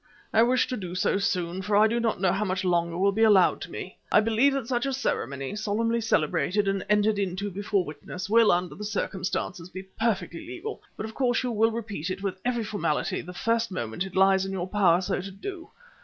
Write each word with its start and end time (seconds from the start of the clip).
I 0.33 0.41
wish 0.41 0.65
to 0.69 0.75
do 0.77 0.95
so 0.95 1.19
soon, 1.19 1.61
for 1.61 1.75
I 1.77 1.85
do 1.85 1.99
not 1.99 2.19
know 2.19 2.31
how 2.31 2.43
much 2.43 2.63
longer 2.65 2.97
will 2.97 3.11
be 3.11 3.21
allowed 3.21 3.61
to 3.61 3.69
me. 3.71 3.99
I 4.11 4.19
believe 4.19 4.51
that 4.53 4.67
such 4.67 4.87
a 4.87 4.93
ceremony, 4.93 5.55
solemnly 5.55 6.01
celebrated 6.01 6.67
and 6.67 6.83
entered 6.89 7.19
into 7.19 7.51
before 7.51 7.85
witnesses, 7.85 8.27
will, 8.27 8.51
under 8.51 8.73
the 8.73 8.83
circumstances, 8.83 9.69
be 9.69 9.83
perfectly 9.83 10.39
legal; 10.39 10.81
but 10.97 11.05
of 11.05 11.13
course 11.13 11.43
you 11.43 11.51
will 11.51 11.69
repeat 11.69 12.09
it 12.09 12.23
with 12.23 12.41
every 12.43 12.63
formality 12.63 13.21
the 13.21 13.31
first 13.31 13.69
moment 13.69 14.03
it 14.03 14.15
lies 14.15 14.43
in 14.43 14.51
your 14.53 14.67
power 14.67 15.01
so 15.01 15.21
to 15.21 15.29
do. 15.29 15.69